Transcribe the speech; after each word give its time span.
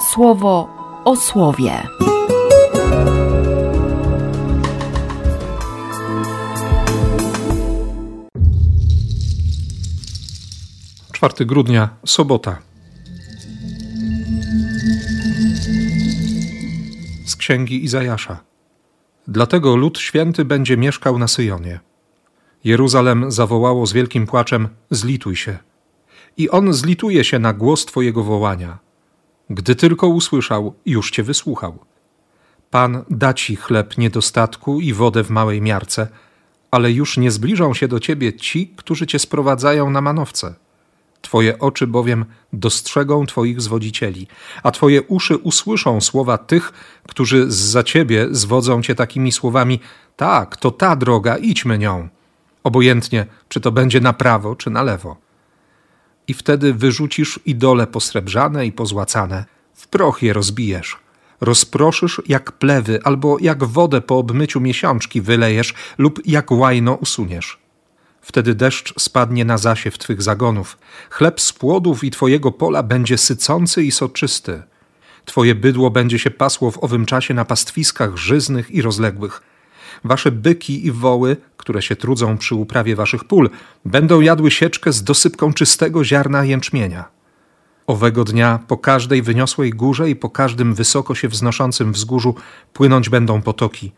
słowo 0.00 0.68
o 1.04 1.16
słowie. 1.16 1.82
4 11.12 11.46
grudnia, 11.46 11.88
sobota. 12.06 12.58
Z 17.26 17.36
księgi 17.36 17.84
Izajasza. 17.84 18.40
Dlatego 19.28 19.76
lud 19.76 19.98
święty 19.98 20.44
będzie 20.44 20.76
mieszkał 20.76 21.18
na 21.18 21.28
Syjonie. 21.28 21.80
Jeruzalem 22.64 23.30
zawołało 23.30 23.86
z 23.86 23.92
wielkim 23.92 24.26
płaczem: 24.26 24.68
Zlituj 24.90 25.36
się. 25.36 25.58
I 26.36 26.50
on 26.50 26.72
zlituje 26.72 27.24
się 27.24 27.38
na 27.38 27.52
głos 27.52 27.86
Twojego 27.86 28.24
wołania. 28.24 28.87
Gdy 29.50 29.74
tylko 29.74 30.08
usłyszał, 30.08 30.74
już 30.86 31.10
Cię 31.10 31.22
wysłuchał. 31.22 31.78
Pan 32.70 33.04
da 33.10 33.34
Ci 33.34 33.56
chleb 33.56 33.98
niedostatku 33.98 34.80
i 34.80 34.92
wodę 34.92 35.24
w 35.24 35.30
małej 35.30 35.62
miarce, 35.62 36.08
ale 36.70 36.92
już 36.92 37.16
nie 37.16 37.30
zbliżą 37.30 37.74
się 37.74 37.88
do 37.88 38.00
Ciebie 38.00 38.32
ci, 38.32 38.72
którzy 38.76 39.06
Cię 39.06 39.18
sprowadzają 39.18 39.90
na 39.90 40.00
manowce. 40.00 40.54
Twoje 41.22 41.58
oczy 41.58 41.86
bowiem 41.86 42.24
dostrzegą 42.52 43.26
Twoich 43.26 43.60
zwodzicieli, 43.60 44.26
a 44.62 44.70
Twoje 44.70 45.02
uszy 45.02 45.36
usłyszą 45.36 46.00
słowa 46.00 46.38
tych, 46.38 46.72
którzy 47.08 47.50
za 47.50 47.82
Ciebie 47.82 48.26
zwodzą 48.30 48.82
Cię 48.82 48.94
takimi 48.94 49.32
słowami: 49.32 49.80
Tak, 50.16 50.56
to 50.56 50.70
ta 50.70 50.96
droga, 50.96 51.36
idźmy 51.36 51.78
nią. 51.78 52.08
Obojętnie, 52.64 53.26
czy 53.48 53.60
to 53.60 53.72
będzie 53.72 54.00
na 54.00 54.12
prawo, 54.12 54.56
czy 54.56 54.70
na 54.70 54.82
lewo. 54.82 55.27
I 56.28 56.34
wtedy 56.34 56.74
wyrzucisz 56.74 57.40
idole 57.46 57.86
posrebrzane 57.86 58.66
i 58.66 58.72
pozłacane, 58.72 59.44
w 59.74 59.88
proch 59.88 60.22
je 60.22 60.32
rozbijesz. 60.32 60.96
Rozproszysz 61.40 62.22
jak 62.26 62.52
plewy, 62.52 63.00
albo 63.04 63.36
jak 63.40 63.64
wodę 63.64 64.00
po 64.00 64.18
obmyciu 64.18 64.60
miesiączki 64.60 65.20
wylejesz, 65.20 65.74
lub 65.98 66.20
jak 66.26 66.50
łajno 66.50 66.94
usuniesz 66.94 67.58
Wtedy 68.28 68.54
deszcz 68.54 68.94
spadnie 69.00 69.44
na 69.44 69.58
zasiew 69.58 69.98
Twych 69.98 70.22
zagonów. 70.22 70.78
Chleb 71.10 71.40
z 71.40 71.52
płodów 71.52 72.04
i 72.04 72.10
Twojego 72.10 72.52
pola 72.52 72.82
będzie 72.82 73.18
sycący 73.18 73.84
i 73.84 73.90
soczysty. 73.90 74.62
Twoje 75.24 75.54
bydło 75.54 75.90
będzie 75.90 76.18
się 76.18 76.30
pasło 76.30 76.70
w 76.70 76.84
owym 76.84 77.06
czasie 77.06 77.34
na 77.34 77.44
pastwiskach 77.44 78.16
żyznych 78.16 78.70
i 78.70 78.82
rozległych. 78.82 79.42
Wasze 80.04 80.32
byki 80.32 80.86
i 80.86 80.92
woły, 80.92 81.36
które 81.56 81.82
się 81.82 81.96
trudzą 81.96 82.38
przy 82.38 82.54
uprawie 82.54 82.96
waszych 82.96 83.24
pól, 83.24 83.50
będą 83.84 84.20
jadły 84.20 84.50
sieczkę 84.50 84.92
z 84.92 85.04
dosypką 85.04 85.52
czystego 85.52 86.04
ziarna 86.04 86.44
jęczmienia. 86.44 87.04
Owego 87.86 88.24
dnia 88.24 88.58
po 88.68 88.78
każdej 88.78 89.22
wyniosłej 89.22 89.70
górze 89.70 90.10
i 90.10 90.16
po 90.16 90.30
każdym 90.30 90.74
wysoko 90.74 91.14
się 91.14 91.28
wznoszącym 91.28 91.92
wzgórzu 91.92 92.34
płynąć 92.72 93.08
będą 93.08 93.42
potoki. 93.42 93.92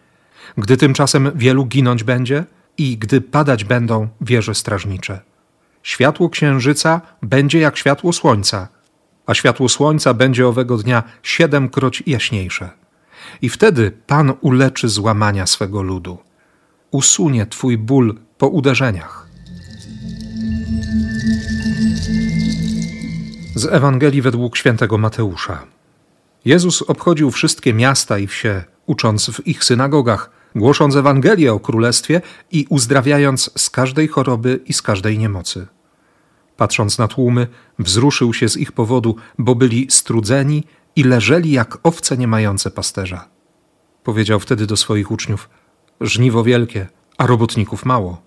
Gdy 0.59 0.77
tymczasem 0.77 1.31
wielu 1.35 1.67
ginąć 1.67 2.05
będzie– 2.05 2.45
i 2.81 2.99
gdy 2.99 3.21
padać 3.21 3.65
będą 3.65 4.09
wieże 4.21 4.55
strażnicze. 4.55 5.21
Światło 5.83 6.29
księżyca 6.29 7.01
będzie 7.23 7.59
jak 7.59 7.77
światło 7.77 8.13
słońca, 8.13 8.69
a 9.27 9.35
światło 9.35 9.69
słońca 9.69 10.15
będzie 10.15 10.49
owego 10.49 10.77
dnia 10.77 11.03
siedemkroć 11.23 12.03
jaśniejsze. 12.07 12.71
I 13.43 13.49
wtedy 13.49 13.91
Pan 14.07 14.33
uleczy 14.41 14.89
złamania 14.89 15.47
swego 15.47 15.83
ludu. 15.83 16.19
Usunie 16.91 17.47
Twój 17.47 17.79
ból 17.79 18.19
po 18.39 18.49
uderzeniach. 18.49 19.29
Z 23.55 23.67
Ewangelii 23.67 24.23
według 24.23 24.57
świętego 24.57 24.99
Mateusza. 24.99 25.67
Jezus 26.45 26.83
obchodził 26.83 27.31
wszystkie 27.31 27.75
miasta 27.75 28.19
i 28.19 28.27
wsie, 28.27 28.65
ucząc 28.87 29.31
w 29.31 29.47
ich 29.47 29.65
synagogach– 29.65 30.31
głosząc 30.55 30.97
Ewangelię 30.97 31.53
o 31.53 31.61
Królestwie 31.61 32.23
i 32.53 32.67
uzdrawiając 32.69 33.51
z 33.57 33.71
każdej 33.71 34.09
choroby 34.09 34.61
i 34.67 34.73
z 34.73 34.83
każdej 34.83 35.19
niemocy. 35.19 35.67
Patrząc 36.57 36.99
na 36.99 37.09
tłumy, 37.09 37.47
wzruszył 37.79 38.35
się 38.35 38.49
z 38.49 38.57
ich 38.57 38.73
powodu, 38.73 39.17
bo 39.39 39.55
byli 39.55 39.87
strudzeni 39.91 40.65
i 41.01 41.03
leżeli 41.03 41.51
jak 41.51 41.79
owce 41.83 42.17
nie 42.17 42.29
mające 42.29 42.71
pasterza. 42.71 43.29
Powiedział 44.05 44.41
wtedy 44.41 44.67
do 44.67 44.77
swoich 44.77 45.11
uczniów: 45.11 45.49
Żniwo 46.01 46.45
wielkie, 46.45 46.89
a 47.19 47.27
robotników 47.27 47.85
mało. 47.85 48.23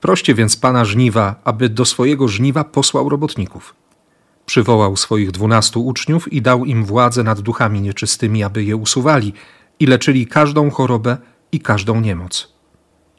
Proście 0.00 0.34
więc 0.34 0.56
pana 0.56 0.84
żniwa, 0.84 1.40
aby 1.44 1.68
do 1.68 1.84
swojego 1.84 2.28
żniwa 2.28 2.64
posłał 2.64 3.08
robotników. 3.08 3.74
Przywołał 4.46 4.96
swoich 4.96 5.30
dwunastu 5.30 5.86
uczniów 5.86 6.32
i 6.32 6.42
dał 6.42 6.64
im 6.64 6.84
władzę 6.84 7.22
nad 7.22 7.40
duchami 7.40 7.80
nieczystymi, 7.80 8.42
aby 8.42 8.64
je 8.64 8.76
usuwali 8.76 9.32
i 9.80 9.86
leczyli 9.86 10.26
każdą 10.26 10.70
chorobę 10.70 11.16
i 11.52 11.60
każdą 11.60 12.00
niemoc. 12.00 12.52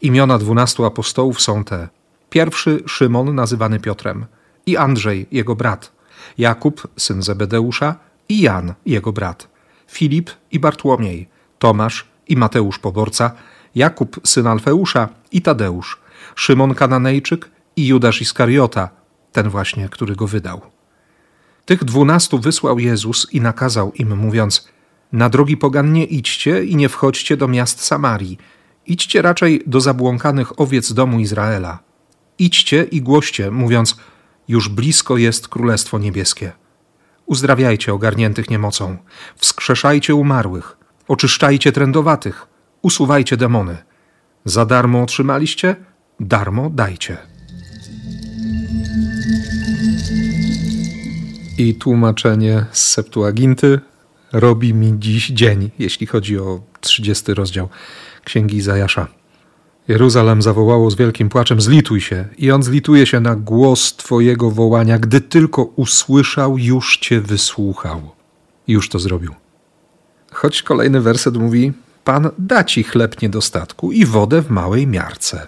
Imiona 0.02 0.38
dwunastu 0.38 0.86
apostołów 0.86 1.42
są 1.42 1.64
te: 1.64 1.90
pierwszy 2.30 2.84
Szymon, 2.88 3.36
nazywany 3.36 3.80
Piotrem, 3.80 4.26
i 4.66 4.78
Andrzej, 4.78 5.28
jego 5.32 5.56
brat, 5.56 5.92
Jakub, 6.38 6.88
syn 6.98 7.22
Zebedeusza, 7.22 8.11
i 8.32 8.42
Jan, 8.42 8.74
jego 8.86 9.12
brat, 9.14 9.48
Filip 9.88 10.32
i 10.52 10.60
Bartłomiej, 10.60 11.30
Tomasz 11.60 12.08
i 12.28 12.38
Mateusz 12.38 12.80
Poborca, 12.80 13.32
Jakub, 13.76 14.20
syn 14.24 14.48
Alfeusza 14.48 15.10
i 15.32 15.42
Tadeusz, 15.42 16.00
Szymon 16.36 16.76
Kananejczyk 16.76 17.50
i 17.76 17.88
Judasz 17.88 18.22
Iskariota, 18.22 18.90
ten 19.32 19.50
właśnie, 19.50 19.90
który 19.90 20.16
go 20.16 20.28
wydał. 20.28 20.62
Tych 21.66 21.84
dwunastu 21.84 22.40
wysłał 22.40 22.80
Jezus 22.80 23.28
i 23.34 23.42
nakazał 23.42 23.94
im, 23.94 24.18
mówiąc– 24.18 24.62
na 25.12 25.30
drogi 25.30 25.58
pogan 25.58 25.94
nie 25.94 26.06
idźcie 26.06 26.66
i 26.66 26.76
nie 26.76 26.90
wchodźcie 26.90 27.38
do 27.38 27.48
miast 27.48 27.84
Samarii. 27.84 28.38
Idźcie 28.88 29.22
raczej 29.22 29.64
do 29.66 29.82
zabłąkanych 29.82 30.60
owiec 30.60 30.94
domu 30.94 31.20
Izraela. 31.20 31.80
Idźcie 32.40 32.84
i 32.84 33.02
głoście, 33.02 33.52
mówiąc: 33.52 33.96
Już 34.48 34.70
blisko 34.70 35.18
jest 35.18 35.48
Królestwo 35.48 36.00
Niebieskie. 36.00 36.52
Uzdrawiajcie 37.32 37.94
ogarniętych 37.94 38.50
niemocą, 38.50 38.98
wskrzeszajcie 39.36 40.16
umarłych, 40.16 40.78
oczyszczajcie 41.08 41.72
trędowatych, 41.72 42.48
usuwajcie 42.82 43.38
demony. 43.38 43.78
Za 44.46 44.66
darmo 44.66 45.04
otrzymaliście, 45.04 45.76
darmo 46.20 46.70
dajcie. 46.70 47.18
I 51.58 51.76
tłumaczenie 51.76 52.66
z 52.72 52.90
Septuaginty 52.90 53.80
robi 54.32 54.74
mi 54.74 54.94
dziś 55.00 55.28
dzień, 55.28 55.72
jeśli 55.80 56.08
chodzi 56.08 56.40
o 56.40 56.62
30 56.82 57.34
rozdział 57.34 57.70
Księgi 58.24 58.58
Izajasza. 58.58 59.21
Jeruzalem 59.88 60.42
zawołało 60.42 60.92
z 60.92 60.96
wielkim 60.96 61.30
płaczem: 61.30 61.62
Zlituj 61.62 62.02
się. 62.02 62.26
I 62.38 62.52
on 62.52 62.64
zlituje 62.64 63.06
się 63.06 63.20
na 63.20 63.36
głos 63.36 63.96
Twojego 63.96 64.52
wołania. 64.52 65.00
Gdy 65.00 65.22
tylko 65.22 65.64
usłyszał, 65.64 66.58
już 66.58 66.98
Cię 66.98 67.22
wysłuchał. 67.22 68.02
Już 68.68 68.90
to 68.90 69.00
zrobił. 69.00 69.32
Choć 70.32 70.64
kolejny 70.64 71.02
werset 71.02 71.38
mówi: 71.38 71.74
Pan 72.04 72.30
da 72.38 72.64
Ci 72.64 72.84
chleb 72.84 73.22
niedostatku 73.22 73.92
i 73.92 74.06
wodę 74.06 74.42
w 74.42 74.50
małej 74.50 74.88
miarce. 74.88 75.48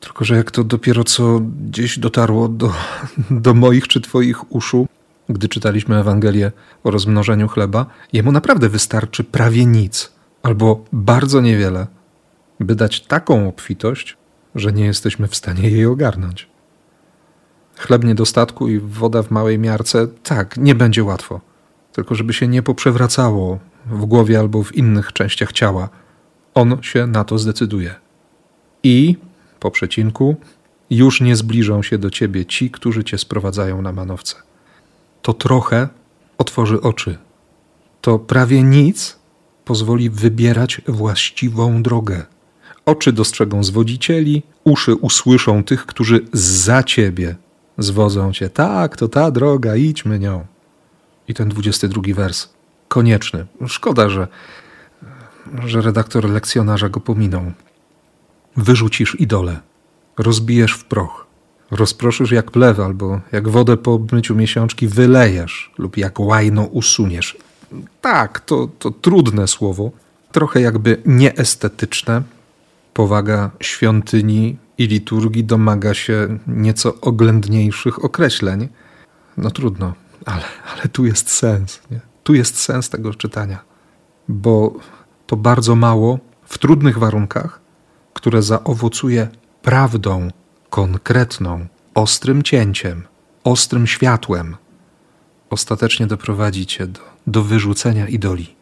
Tylko, 0.00 0.24
że 0.24 0.36
jak 0.36 0.50
to 0.50 0.64
dopiero 0.64 1.04
co 1.04 1.40
gdzieś 1.40 1.98
dotarło 1.98 2.48
do, 2.48 2.72
do 3.30 3.54
moich 3.54 3.88
czy 3.88 4.00
Twoich 4.00 4.52
uszu, 4.52 4.86
gdy 5.28 5.48
czytaliśmy 5.48 5.98
Ewangelię 5.98 6.52
o 6.84 6.90
rozmnożeniu 6.90 7.48
chleba, 7.48 7.86
jemu 8.12 8.32
naprawdę 8.32 8.68
wystarczy 8.68 9.24
prawie 9.24 9.66
nic 9.66 10.12
albo 10.42 10.84
bardzo 10.92 11.40
niewiele, 11.40 11.86
by 12.60 12.74
dać 12.74 13.00
taką 13.00 13.48
obfitość, 13.48 14.16
że 14.54 14.72
nie 14.72 14.84
jesteśmy 14.84 15.28
w 15.28 15.36
stanie 15.36 15.70
jej 15.70 15.86
ogarnąć. 15.86 16.48
Chleb 17.76 18.04
niedostatku 18.04 18.68
i 18.68 18.78
woda 18.78 19.22
w 19.22 19.30
małej 19.30 19.58
miarce, 19.58 20.08
tak, 20.22 20.56
nie 20.56 20.74
będzie 20.74 21.04
łatwo. 21.04 21.40
Tylko 21.92 22.14
żeby 22.14 22.32
się 22.32 22.48
nie 22.48 22.62
poprzewracało 22.62 23.58
w 23.86 24.04
głowie 24.04 24.38
albo 24.38 24.62
w 24.62 24.74
innych 24.74 25.12
częściach 25.12 25.52
ciała. 25.52 25.88
On 26.54 26.82
się 26.82 27.06
na 27.06 27.24
to 27.24 27.38
zdecyduje. 27.38 27.94
I, 28.82 29.16
po 29.60 29.70
przecinku, 29.70 30.36
już 30.90 31.20
nie 31.20 31.36
zbliżą 31.36 31.82
się 31.82 31.98
do 31.98 32.10
ciebie 32.10 32.46
ci, 32.46 32.70
którzy 32.70 33.04
cię 33.04 33.18
sprowadzają 33.18 33.82
na 33.82 33.92
manowce 33.92 34.46
to 35.26 35.34
trochę 35.34 35.88
otworzy 36.38 36.80
oczy. 36.80 37.18
To 38.00 38.18
prawie 38.18 38.62
nic 38.62 39.18
pozwoli 39.64 40.10
wybierać 40.10 40.80
właściwą 40.88 41.82
drogę. 41.82 42.26
Oczy 42.86 43.12
dostrzegą 43.12 43.64
zwodzicieli, 43.64 44.42
uszy 44.64 44.94
usłyszą 44.94 45.64
tych, 45.64 45.86
którzy 45.86 46.20
za 46.32 46.82
ciebie 46.82 47.36
zwodzą 47.78 48.32
cię. 48.32 48.50
Tak, 48.50 48.96
to 48.96 49.08
ta 49.08 49.30
droga, 49.30 49.76
idźmy 49.76 50.18
nią. 50.18 50.46
I 51.28 51.34
ten 51.34 51.48
22 51.48 52.02
wers. 52.14 52.48
Konieczny. 52.88 53.46
Szkoda, 53.66 54.08
że, 54.08 54.28
że 55.66 55.80
redaktor 55.80 56.30
lekcjonarza 56.30 56.88
go 56.88 57.00
pominął. 57.00 57.52
Wyrzucisz 58.56 59.20
idole, 59.20 59.60
rozbijesz 60.18 60.72
w 60.72 60.84
proch, 60.84 61.26
rozproszysz 61.70 62.30
jak 62.30 62.50
plew, 62.50 62.80
albo 62.80 63.20
jak 63.32 63.48
wodę 63.48 63.76
po 63.76 63.92
obmyciu 63.92 64.34
miesiączki 64.34 64.88
wylejesz, 64.88 65.70
lub 65.78 65.96
jak 65.96 66.20
łajno 66.20 66.62
usuniesz. 66.62 67.36
Tak, 68.00 68.40
to, 68.40 68.68
to 68.78 68.90
trudne 68.90 69.48
słowo, 69.48 69.90
trochę 70.32 70.60
jakby 70.60 71.02
nieestetyczne. 71.06 72.22
Powaga 72.96 73.50
świątyni 73.60 74.56
i 74.78 74.86
liturgii 74.86 75.44
domaga 75.44 75.94
się 75.94 76.38
nieco 76.46 77.00
oględniejszych 77.00 78.04
określeń. 78.04 78.68
No 79.36 79.50
trudno, 79.50 79.94
ale, 80.24 80.44
ale 80.72 80.88
tu 80.88 81.06
jest 81.06 81.30
sens. 81.30 81.80
Nie? 81.90 82.00
Tu 82.22 82.34
jest 82.34 82.60
sens 82.60 82.88
tego 82.88 83.14
czytania, 83.14 83.58
bo 84.28 84.74
to 85.26 85.36
bardzo 85.36 85.76
mało 85.76 86.18
w 86.44 86.58
trudnych 86.58 86.98
warunkach, 86.98 87.60
które 88.14 88.42
zaowocuje 88.42 89.28
prawdą 89.62 90.30
konkretną, 90.70 91.66
ostrym 91.94 92.42
cięciem, 92.42 93.02
ostrym 93.44 93.86
światłem, 93.86 94.56
ostatecznie 95.50 96.06
doprowadzi 96.06 96.66
cię 96.66 96.86
do, 96.86 97.00
do 97.26 97.42
wyrzucenia 97.42 98.08
idoli. 98.08 98.56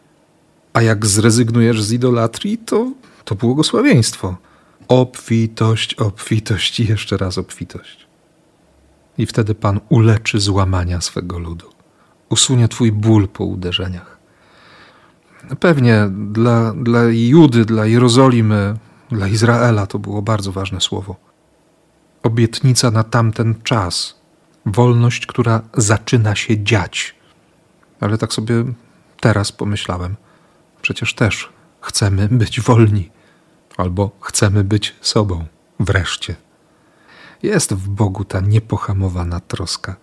A 0.72 0.82
jak 0.82 1.06
zrezygnujesz 1.06 1.82
z 1.82 1.92
idolatrii, 1.92 2.58
to, 2.58 2.92
to 3.24 3.34
błogosławieństwo. 3.34 4.36
Obfitość, 4.88 5.94
obfitość 5.94 6.80
i 6.80 6.86
jeszcze 6.86 7.16
raz 7.16 7.38
obfitość. 7.38 8.06
I 9.18 9.26
wtedy 9.26 9.54
Pan 9.54 9.80
uleczy 9.88 10.40
złamania 10.40 11.00
swego 11.00 11.38
ludu. 11.38 11.70
Usunie 12.28 12.68
Twój 12.68 12.92
ból 12.92 13.28
po 13.28 13.44
uderzeniach. 13.44 14.18
Pewnie 15.60 16.10
dla, 16.30 16.72
dla 16.72 17.00
Judy, 17.10 17.64
dla 17.64 17.86
Jerozolimy, 17.86 18.74
dla 19.10 19.28
Izraela 19.28 19.86
to 19.86 19.98
było 19.98 20.22
bardzo 20.22 20.52
ważne 20.52 20.80
słowo. 20.80 21.16
Obietnica 22.22 22.90
na 22.90 23.04
tamten 23.04 23.54
czas, 23.62 24.20
wolność, 24.66 25.26
która 25.26 25.62
zaczyna 25.74 26.34
się 26.34 26.64
dziać. 26.64 27.14
Ale 28.00 28.18
tak 28.18 28.32
sobie 28.32 28.64
teraz 29.20 29.52
pomyślałem, 29.52 30.16
przecież 30.82 31.14
też 31.14 31.53
chcemy 31.84 32.28
być 32.28 32.60
wolni, 32.60 33.10
albo 33.76 34.10
chcemy 34.20 34.64
być 34.64 34.94
sobą 35.00 35.44
wreszcie. 35.81 36.34
Jest 37.42 37.75
w 37.75 37.88
Bogu 37.88 38.25
ta 38.25 38.40
niepohamowana 38.40 39.40
troska. 39.40 39.96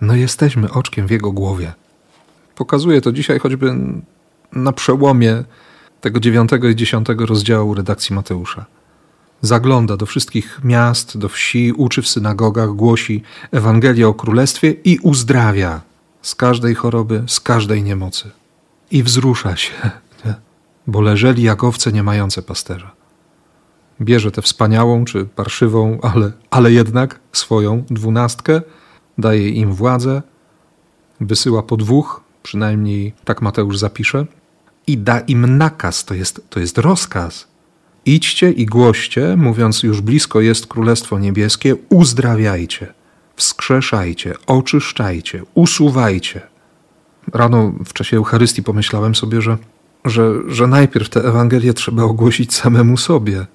No 0.00 0.14
jesteśmy 0.14 0.70
oczkiem 0.70 1.06
w 1.06 1.10
Jego 1.10 1.32
głowie. 1.32 1.72
Pokazuje 2.54 3.00
to 3.00 3.12
dzisiaj 3.12 3.38
choćby 3.38 3.74
na 4.52 4.72
przełomie 4.72 5.44
tego 6.00 6.20
dziewiątego 6.20 6.68
i 6.68 6.76
dziesiątego 6.76 7.26
rozdziału 7.26 7.74
redakcji 7.74 8.14
Mateusza. 8.14 8.66
Zagląda 9.40 9.96
do 9.96 10.06
wszystkich 10.06 10.60
miast, 10.64 11.18
do 11.18 11.28
wsi, 11.28 11.72
uczy 11.72 12.02
w 12.02 12.08
synagogach, 12.08 12.70
głosi 12.70 13.22
Ewangelię 13.50 14.08
o 14.08 14.14
Królestwie 14.14 14.70
i 14.70 14.98
uzdrawia 14.98 15.80
z 16.22 16.34
każdej 16.34 16.74
choroby, 16.74 17.24
z 17.26 17.40
każdej 17.40 17.82
niemocy. 17.82 18.30
I 18.90 19.02
wzrusza 19.02 19.56
się? 19.56 19.90
Bo 20.86 21.00
leżeli 21.00 21.42
jak 21.42 21.64
owce 21.64 21.92
nie 21.92 22.02
mające 22.02 22.42
pasterza. 22.42 22.90
Bierze 24.00 24.30
tę 24.30 24.42
wspaniałą 24.42 25.04
czy 25.04 25.24
parszywą, 25.24 25.98
ale, 26.02 26.32
ale 26.50 26.72
jednak 26.72 27.20
swoją 27.32 27.84
dwunastkę, 27.90 28.62
daje 29.18 29.48
im 29.48 29.72
władzę, 29.72 30.22
wysyła 31.20 31.62
po 31.62 31.76
dwóch, 31.76 32.24
przynajmniej 32.42 33.12
tak 33.24 33.42
Mateusz 33.42 33.78
zapisze, 33.78 34.26
i 34.86 34.98
da 34.98 35.20
im 35.20 35.56
nakaz, 35.58 36.04
to 36.04 36.14
jest, 36.14 36.46
to 36.50 36.60
jest 36.60 36.78
rozkaz. 36.78 37.48
Idźcie 38.04 38.50
i 38.50 38.66
głoście, 38.66 39.36
mówiąc 39.36 39.82
już 39.82 40.00
blisko 40.00 40.40
jest 40.40 40.66
Królestwo 40.66 41.18
Niebieskie, 41.18 41.76
uzdrawiajcie, 41.88 42.94
wskrzeszajcie, 43.36 44.34
oczyszczajcie, 44.46 45.42
usuwajcie. 45.54 46.40
Rano 47.32 47.72
w 47.84 47.92
czasie 47.92 48.16
Eucharystii 48.16 48.62
pomyślałem 48.62 49.14
sobie, 49.14 49.42
że, 49.42 49.58
że, 50.04 50.32
że 50.46 50.66
najpierw 50.66 51.08
tę 51.08 51.20
Ewangelię 51.24 51.74
trzeba 51.74 52.02
ogłosić 52.02 52.54
samemu 52.54 52.96
sobie. 52.96 53.46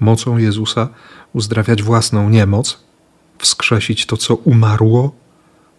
Mocą 0.00 0.38
Jezusa 0.38 0.88
uzdrawiać 1.32 1.82
własną 1.82 2.30
niemoc, 2.30 2.80
wskrzesić 3.38 4.06
to, 4.06 4.16
co 4.16 4.34
umarło, 4.34 5.12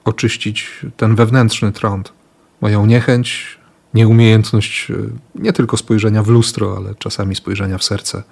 oczyścić 0.05 0.85
ten 0.97 1.15
wewnętrzny 1.15 1.71
trąd, 1.71 2.13
moją 2.61 2.85
niechęć, 2.85 3.57
nieumiejętność 3.93 4.91
e, 4.91 4.95
nie 5.35 5.53
tylko 5.53 5.77
spojrzenia 5.77 6.23
w 6.23 6.27
lustro, 6.27 6.77
ale 6.77 6.95
czasami 6.95 7.35
spojrzenia 7.35 7.77
w 7.77 7.83
serce, 7.83 8.23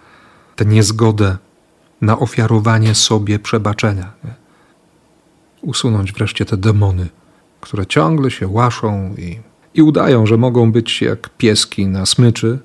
tę 0.56 0.66
niezgodę 0.66 1.38
na 2.02 2.20
ofiarowanie 2.20 2.96
sobie 2.96 3.40
przebaczenia. 3.40 4.14
Usunąć 5.62 6.14
wreszcie 6.14 6.46
te 6.46 6.58
demony, 6.58 7.08
które 7.62 7.86
ciągle 7.86 8.32
się 8.32 8.48
łaszą 8.48 9.16
i, 9.18 9.40
i 9.74 9.82
udają, 9.82 10.26
że 10.26 10.38
mogą 10.38 10.72
być 10.72 11.02
jak 11.02 11.30
pieski 11.30 11.88
na 11.88 12.06
smyczy, 12.06 12.60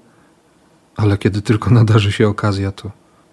ale 0.97 1.19
kiedy 1.19 1.43
tylko 1.43 1.71
nadarzy 1.71 2.13
się 2.13 2.29
okazja, 2.29 2.73
to, 2.73 2.91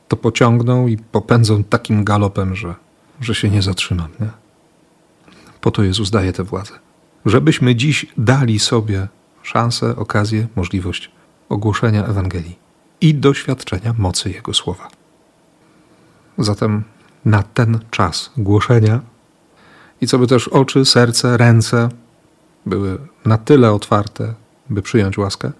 to 0.08 0.18
pociągną 0.18 0.88
i 0.88 0.98
popędzą 0.98 1.64
takim 1.64 2.04
galopem, 2.04 2.56
że, 2.56 2.76
że 3.22 3.36
się 3.36 3.50
nie 3.50 3.62
zatrzymam. 3.62 4.10
Nie? 4.20 4.30
Po 5.62 5.72
to 5.72 5.84
Jezus 5.84 6.12
daje 6.12 6.34
tę 6.34 6.44
władzę. 6.44 6.74
Żebyśmy 7.26 7.76
dziś 7.76 8.06
dali 8.18 8.60
sobie 8.60 9.08
szansę, 9.44 9.96
okazję, 9.96 10.48
możliwość 10.56 11.12
ogłoszenia 11.50 12.06
Ewangelii 12.06 12.60
i 13.02 13.16
doświadczenia 13.16 13.96
mocy 13.98 14.30
Jego 14.30 14.54
słowa. 14.54 14.88
Zatem 16.38 16.84
na 17.26 17.44
ten 17.44 17.80
czas 17.92 18.32
głoszenia 18.38 19.02
i 20.02 20.08
co 20.08 20.20
by 20.20 20.28
też 20.28 20.48
oczy, 20.48 20.86
serce, 20.86 21.38
ręce 21.38 21.90
były 22.66 22.98
na 23.26 23.38
tyle 23.38 23.72
otwarte, 23.72 24.34
by 24.70 24.82
przyjąć 24.82 25.18
łaskę, 25.18 25.52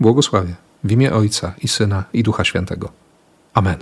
błogosławię 0.00 0.54
w 0.84 0.92
imię 0.92 1.12
Ojca 1.12 1.52
i 1.62 1.68
Syna 1.68 2.04
i 2.12 2.22
Ducha 2.22 2.44
Świętego. 2.44 2.88
Amen. 3.54 3.76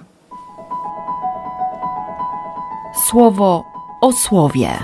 Słowo 3.08 3.64
o 4.00 4.12
słowie. 4.12 4.78